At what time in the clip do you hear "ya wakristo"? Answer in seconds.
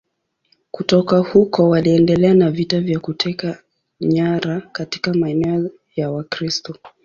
5.95-6.77